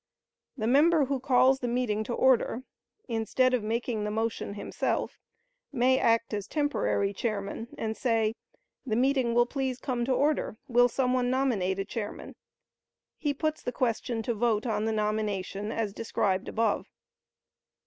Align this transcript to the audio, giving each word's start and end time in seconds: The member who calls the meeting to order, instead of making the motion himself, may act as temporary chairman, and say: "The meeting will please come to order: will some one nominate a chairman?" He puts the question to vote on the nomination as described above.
The 0.57 0.65
member 0.65 1.05
who 1.05 1.19
calls 1.19 1.59
the 1.59 1.67
meeting 1.67 2.03
to 2.05 2.13
order, 2.15 2.63
instead 3.07 3.53
of 3.53 3.61
making 3.61 4.03
the 4.03 4.09
motion 4.09 4.55
himself, 4.55 5.19
may 5.71 5.99
act 5.99 6.33
as 6.33 6.47
temporary 6.47 7.13
chairman, 7.13 7.67
and 7.77 7.95
say: 7.95 8.33
"The 8.83 8.95
meeting 8.95 9.35
will 9.35 9.45
please 9.45 9.77
come 9.79 10.03
to 10.05 10.11
order: 10.11 10.57
will 10.67 10.89
some 10.89 11.13
one 11.13 11.29
nominate 11.29 11.77
a 11.77 11.85
chairman?" 11.85 12.33
He 13.19 13.31
puts 13.31 13.61
the 13.61 13.71
question 13.71 14.23
to 14.23 14.33
vote 14.33 14.65
on 14.65 14.85
the 14.85 14.91
nomination 14.91 15.71
as 15.71 15.93
described 15.93 16.47
above. 16.47 16.87